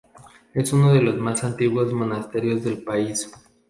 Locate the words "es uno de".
0.55-1.01